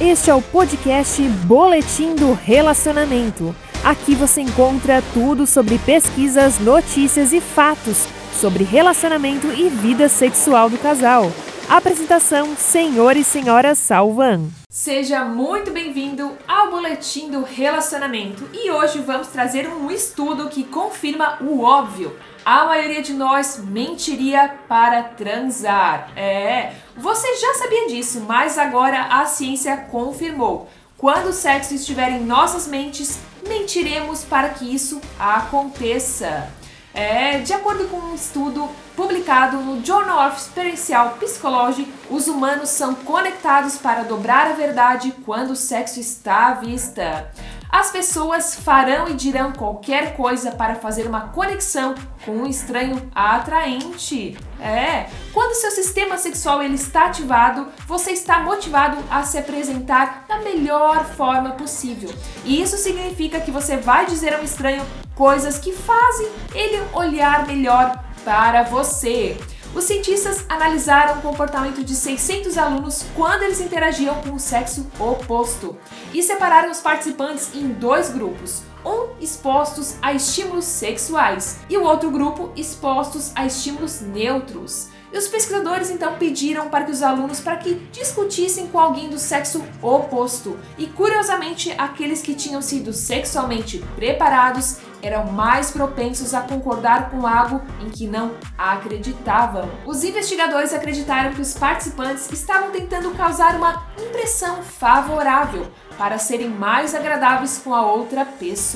Este 0.00 0.30
é 0.30 0.34
o 0.34 0.40
podcast 0.40 1.22
Boletim 1.44 2.14
do 2.14 2.32
Relacionamento. 2.32 3.54
Aqui 3.84 4.14
você 4.14 4.40
encontra 4.40 5.02
tudo 5.12 5.46
sobre 5.46 5.78
pesquisas, 5.78 6.58
notícias 6.58 7.32
e 7.32 7.40
fatos 7.40 8.06
sobre 8.32 8.64
relacionamento 8.64 9.48
e 9.48 9.68
vida 9.68 10.08
sexual 10.08 10.70
do 10.70 10.78
casal. 10.78 11.30
Apresentação: 11.68 12.56
Senhor 12.56 13.16
e 13.16 13.24
Senhora 13.24 13.74
Salvan. 13.74 14.48
Seja 14.70 15.24
muito 15.24 15.70
bem-vindo 15.70 16.32
ao 16.48 16.70
Boletim 16.70 17.30
do 17.30 17.42
Relacionamento 17.42 18.48
e 18.52 18.70
hoje 18.70 19.00
vamos 19.00 19.28
trazer 19.28 19.68
um 19.68 19.90
estudo 19.90 20.48
que 20.48 20.64
confirma 20.64 21.38
o 21.40 21.62
óbvio. 21.62 22.16
A 22.44 22.66
maioria 22.66 23.00
de 23.00 23.14
nós 23.14 23.58
mentiria 23.58 24.54
para 24.68 25.02
transar. 25.02 26.12
É, 26.14 26.74
você 26.94 27.36
já 27.36 27.54
sabia 27.54 27.86
disso, 27.88 28.20
mas 28.28 28.58
agora 28.58 29.04
a 29.04 29.24
ciência 29.24 29.74
confirmou. 29.90 30.68
Quando 30.98 31.28
o 31.28 31.32
sexo 31.32 31.72
estiver 31.72 32.10
em 32.10 32.22
nossas 32.22 32.66
mentes, 32.66 33.18
mentiremos 33.48 34.24
para 34.24 34.50
que 34.50 34.74
isso 34.74 35.00
aconteça. 35.18 36.50
É, 36.92 37.38
de 37.38 37.52
acordo 37.54 37.88
com 37.88 37.96
um 37.96 38.14
estudo 38.14 38.68
publicado 38.94 39.56
no 39.56 39.84
Journal 39.84 40.28
of 40.28 40.36
Experiential 40.36 41.16
Psychology, 41.18 41.92
os 42.10 42.28
humanos 42.28 42.68
são 42.68 42.94
conectados 42.94 43.78
para 43.78 44.04
dobrar 44.04 44.48
a 44.48 44.52
verdade 44.52 45.14
quando 45.24 45.52
o 45.52 45.56
sexo 45.56 45.98
está 45.98 46.48
à 46.48 46.54
vista. 46.54 47.32
As 47.74 47.90
pessoas 47.90 48.54
farão 48.54 49.08
e 49.08 49.14
dirão 49.14 49.50
qualquer 49.50 50.16
coisa 50.16 50.52
para 50.52 50.76
fazer 50.76 51.08
uma 51.08 51.30
conexão 51.30 51.96
com 52.24 52.30
um 52.30 52.46
estranho 52.46 53.10
atraente. 53.12 54.38
É, 54.60 55.10
quando 55.32 55.56
seu 55.56 55.72
sistema 55.72 56.16
sexual 56.16 56.62
ele 56.62 56.76
está 56.76 57.06
ativado, 57.06 57.66
você 57.84 58.12
está 58.12 58.38
motivado 58.38 59.02
a 59.10 59.24
se 59.24 59.38
apresentar 59.38 60.24
da 60.28 60.38
melhor 60.38 61.04
forma 61.04 61.50
possível. 61.50 62.14
E 62.44 62.62
isso 62.62 62.76
significa 62.76 63.40
que 63.40 63.50
você 63.50 63.76
vai 63.76 64.06
dizer 64.06 64.32
a 64.34 64.38
um 64.38 64.44
estranho 64.44 64.86
coisas 65.12 65.58
que 65.58 65.72
fazem 65.72 66.28
ele 66.54 66.80
olhar 66.92 67.44
melhor 67.44 68.04
para 68.24 68.62
você. 68.62 69.36
Os 69.74 69.84
cientistas 69.84 70.44
analisaram 70.48 71.18
o 71.18 71.22
comportamento 71.22 71.82
de 71.82 71.96
600 71.96 72.56
alunos 72.56 73.04
quando 73.16 73.42
eles 73.42 73.60
interagiam 73.60 74.14
com 74.22 74.34
o 74.34 74.38
sexo 74.38 74.86
oposto 75.00 75.76
e 76.12 76.22
separaram 76.22 76.70
os 76.70 76.80
participantes 76.80 77.52
em 77.52 77.72
dois 77.72 78.08
grupos, 78.08 78.62
um 78.84 79.08
expostos 79.20 79.96
a 80.02 80.12
estímulos 80.12 80.64
sexuais 80.64 81.58
e 81.68 81.76
o 81.76 81.84
outro 81.84 82.10
grupo 82.10 82.52
expostos 82.56 83.32
a 83.34 83.46
estímulos 83.46 84.00
neutros. 84.00 84.88
E 85.14 85.16
os 85.16 85.28
pesquisadores 85.28 85.90
então 85.90 86.16
pediram 86.18 86.68
para 86.68 86.84
que 86.84 86.90
os 86.90 87.00
alunos 87.00 87.38
para 87.38 87.56
que 87.56 87.74
discutissem 87.92 88.66
com 88.66 88.80
alguém 88.80 89.08
do 89.08 89.16
sexo 89.16 89.64
oposto. 89.80 90.58
E 90.76 90.88
curiosamente, 90.88 91.72
aqueles 91.78 92.20
que 92.20 92.34
tinham 92.34 92.60
sido 92.60 92.92
sexualmente 92.92 93.78
preparados 93.94 94.78
eram 95.00 95.30
mais 95.30 95.70
propensos 95.70 96.34
a 96.34 96.40
concordar 96.40 97.10
com 97.10 97.26
algo 97.26 97.62
em 97.80 97.90
que 97.90 98.08
não 98.08 98.32
acreditavam. 98.58 99.70
Os 99.86 100.02
investigadores 100.02 100.74
acreditaram 100.74 101.32
que 101.32 101.42
os 101.42 101.54
participantes 101.54 102.28
estavam 102.32 102.72
tentando 102.72 103.12
causar 103.12 103.54
uma 103.54 103.86
impressão 103.96 104.62
favorável 104.62 105.66
para 105.96 106.18
serem 106.18 106.48
mais 106.48 106.94
agradáveis 106.94 107.60
com 107.62 107.72
a 107.72 107.86
outra 107.86 108.24
pessoa. 108.24 108.73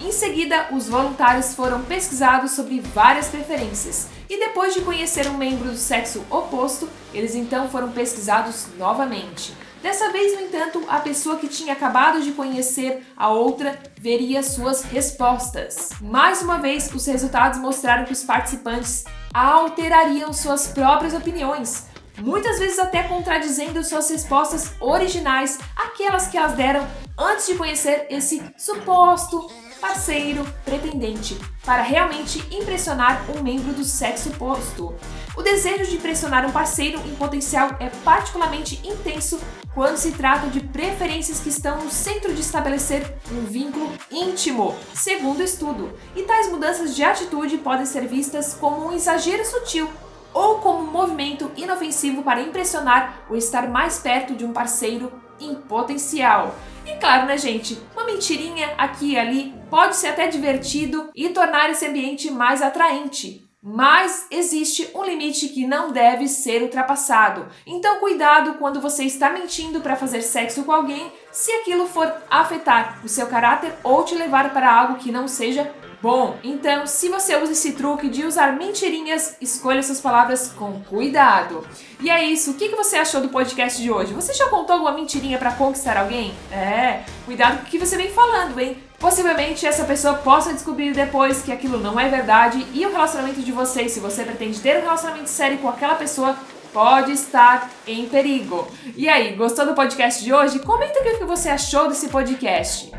Em 0.00 0.10
seguida, 0.10 0.68
os 0.72 0.88
voluntários 0.88 1.54
foram 1.54 1.82
pesquisados 1.82 2.50
sobre 2.50 2.80
várias 2.80 3.28
preferências 3.28 4.08
e 4.28 4.38
depois 4.38 4.74
de 4.74 4.80
conhecer 4.80 5.28
um 5.28 5.36
membro 5.36 5.70
do 5.70 5.76
sexo 5.76 6.24
oposto, 6.30 6.88
eles 7.12 7.34
então 7.34 7.68
foram 7.68 7.92
pesquisados 7.92 8.66
novamente. 8.76 9.54
Dessa 9.82 10.10
vez, 10.10 10.34
no 10.34 10.46
entanto, 10.46 10.82
a 10.88 10.98
pessoa 10.98 11.36
que 11.36 11.46
tinha 11.46 11.74
acabado 11.74 12.22
de 12.22 12.32
conhecer 12.32 13.06
a 13.14 13.28
outra 13.28 13.78
veria 14.00 14.42
suas 14.42 14.82
respostas. 14.82 15.90
Mais 16.00 16.40
uma 16.40 16.58
vez, 16.58 16.90
os 16.94 17.06
resultados 17.06 17.60
mostraram 17.60 18.06
que 18.06 18.12
os 18.12 18.24
participantes 18.24 19.04
alterariam 19.32 20.32
suas 20.32 20.68
próprias 20.68 21.12
opiniões, 21.12 21.86
muitas 22.18 22.58
vezes 22.58 22.78
até 22.78 23.02
contradizendo 23.02 23.82
suas 23.84 24.08
respostas 24.10 24.72
originais, 24.80 25.58
aquelas 25.76 26.26
que 26.28 26.36
elas 26.36 26.52
deram 26.52 26.86
antes 27.18 27.46
de 27.46 27.54
conhecer 27.54 28.06
esse 28.10 28.42
suposto 28.56 29.50
parceiro, 29.80 30.46
pretendente, 30.64 31.38
para 31.64 31.82
realmente 31.82 32.38
impressionar 32.50 33.22
um 33.30 33.42
membro 33.42 33.74
do 33.74 33.84
sexo 33.84 34.30
oposto. 34.30 34.94
O 35.36 35.42
desejo 35.42 35.90
de 35.90 35.96
impressionar 35.96 36.46
um 36.46 36.50
parceiro 36.50 36.98
em 37.06 37.14
potencial 37.16 37.76
é 37.78 37.90
particularmente 38.02 38.80
intenso 38.86 39.38
quando 39.74 39.96
se 39.96 40.12
trata 40.12 40.46
de 40.46 40.60
preferências 40.60 41.40
que 41.40 41.48
estão 41.50 41.84
no 41.84 41.90
centro 41.90 42.32
de 42.32 42.40
estabelecer 42.40 43.14
um 43.30 43.44
vínculo 43.44 43.92
íntimo, 44.10 44.74
segundo 44.94 45.40
o 45.40 45.44
estudo. 45.44 45.92
E 46.16 46.22
tais 46.22 46.50
mudanças 46.50 46.94
de 46.94 47.02
atitude 47.02 47.58
podem 47.58 47.84
ser 47.84 48.06
vistas 48.06 48.54
como 48.54 48.86
um 48.86 48.92
exagero 48.92 49.44
sutil 49.44 49.90
ou 50.34 50.58
como 50.58 50.80
um 50.80 50.90
movimento 50.90 51.50
inofensivo 51.56 52.22
para 52.22 52.42
impressionar 52.42 53.24
ou 53.30 53.36
estar 53.36 53.68
mais 53.68 53.98
perto 54.00 54.34
de 54.34 54.44
um 54.44 54.52
parceiro 54.52 55.12
em 55.40 55.54
potencial. 55.54 56.54
E 56.84 56.96
claro, 56.96 57.26
né, 57.26 57.38
gente? 57.38 57.80
Uma 57.94 58.04
mentirinha 58.04 58.74
aqui 58.76 59.12
e 59.12 59.18
ali 59.18 59.54
pode 59.70 59.96
ser 59.96 60.08
até 60.08 60.26
divertido 60.26 61.08
e 61.14 61.30
tornar 61.30 61.70
esse 61.70 61.86
ambiente 61.86 62.30
mais 62.30 62.60
atraente. 62.60 63.42
Mas 63.66 64.26
existe 64.30 64.90
um 64.94 65.02
limite 65.02 65.48
que 65.48 65.66
não 65.66 65.90
deve 65.90 66.28
ser 66.28 66.62
ultrapassado. 66.62 67.46
Então, 67.66 67.98
cuidado 67.98 68.56
quando 68.58 68.78
você 68.78 69.04
está 69.04 69.30
mentindo 69.30 69.80
para 69.80 69.96
fazer 69.96 70.20
sexo 70.20 70.64
com 70.64 70.72
alguém, 70.72 71.10
se 71.32 71.50
aquilo 71.52 71.86
for 71.86 72.12
afetar 72.30 73.00
o 73.02 73.08
seu 73.08 73.26
caráter 73.26 73.72
ou 73.82 74.04
te 74.04 74.14
levar 74.14 74.52
para 74.52 74.70
algo 74.70 74.96
que 74.96 75.10
não 75.10 75.26
seja 75.26 75.72
Bom, 76.04 76.36
então 76.44 76.86
se 76.86 77.08
você 77.08 77.34
usa 77.34 77.52
esse 77.52 77.72
truque 77.72 78.10
de 78.10 78.26
usar 78.26 78.52
mentirinhas, 78.52 79.38
escolha 79.40 79.82
suas 79.82 80.02
palavras 80.02 80.48
com 80.48 80.82
cuidado. 80.82 81.66
E 81.98 82.10
é 82.10 82.22
isso, 82.22 82.50
o 82.50 82.54
que 82.56 82.68
você 82.76 82.96
achou 82.96 83.22
do 83.22 83.30
podcast 83.30 83.80
de 83.80 83.90
hoje? 83.90 84.12
Você 84.12 84.34
já 84.34 84.50
contou 84.50 84.74
alguma 84.74 84.92
mentirinha 84.92 85.38
para 85.38 85.52
conquistar 85.52 85.96
alguém? 85.96 86.34
É, 86.52 87.04
cuidado 87.24 87.56
com 87.56 87.62
o 87.62 87.70
que 87.70 87.78
você 87.78 87.96
vem 87.96 88.10
falando, 88.10 88.60
hein? 88.60 88.76
Possivelmente 88.98 89.66
essa 89.66 89.84
pessoa 89.84 90.12
possa 90.16 90.52
descobrir 90.52 90.92
depois 90.92 91.40
que 91.40 91.50
aquilo 91.50 91.78
não 91.78 91.98
é 91.98 92.06
verdade 92.06 92.66
e 92.74 92.84
o 92.84 92.92
relacionamento 92.92 93.40
de 93.40 93.50
vocês, 93.50 93.92
se 93.92 93.98
você 93.98 94.24
pretende 94.24 94.60
ter 94.60 94.76
um 94.76 94.82
relacionamento 94.82 95.30
sério 95.30 95.56
com 95.56 95.70
aquela 95.70 95.94
pessoa, 95.94 96.36
pode 96.70 97.12
estar 97.12 97.70
em 97.86 98.06
perigo. 98.10 98.68
E 98.94 99.08
aí, 99.08 99.34
gostou 99.36 99.64
do 99.64 99.72
podcast 99.72 100.22
de 100.22 100.34
hoje? 100.34 100.58
Comenta 100.58 101.00
o 101.00 101.02
que 101.02 101.24
você 101.24 101.48
achou 101.48 101.88
desse 101.88 102.08
podcast. 102.08 102.92